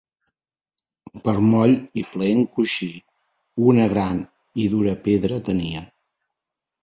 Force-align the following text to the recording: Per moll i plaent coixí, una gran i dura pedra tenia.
Per 1.27 1.33
moll 1.49 1.73
i 2.01 2.03
plaent 2.13 2.41
coixí, 2.55 2.89
una 3.73 3.85
gran 3.93 4.23
i 4.63 4.67
dura 4.73 4.95
pedra 5.09 5.41
tenia. 5.51 5.85